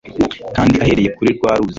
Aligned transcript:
kandi 0.55 0.75
ahereye 0.83 1.09
kuri 1.17 1.29
rwa 1.37 1.51
ruzi 1.57 1.67